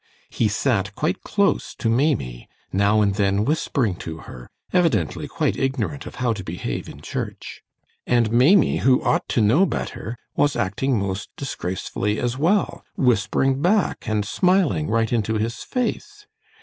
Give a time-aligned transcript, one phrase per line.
[0.31, 6.07] He sat quite close to Maimie, now and then whispering to her, evidently quite ignorant
[6.07, 7.61] of how to behave in church.
[8.07, 14.07] And Maimie, who ought to know better, was acting most disgracefully as well, whispering back
[14.09, 16.25] and smiling right into his face.